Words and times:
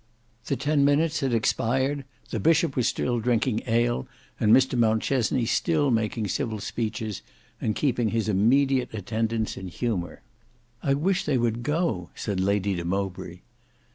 The 0.47 0.55
ten 0.55 0.83
minutes 0.83 1.19
had 1.19 1.31
expired: 1.31 2.05
the 2.31 2.39
Bishop 2.39 2.75
was 2.75 2.87
still 2.87 3.19
drinking 3.19 3.61
ale, 3.67 4.07
and 4.39 4.51
Mr 4.51 4.75
Mountchesney 4.75 5.45
still 5.45 5.91
making 5.91 6.27
civil 6.29 6.59
speeches 6.59 7.21
and 7.61 7.75
keeping 7.75 8.09
his 8.09 8.27
immediate 8.27 8.91
attendants 8.95 9.57
in 9.57 9.67
humour. 9.67 10.23
"I 10.81 10.95
wish 10.95 11.25
they 11.25 11.37
would 11.37 11.61
go," 11.61 12.09
said 12.15 12.39
Lady 12.39 12.73
de 12.73 12.83
Mowbray. 12.83 13.41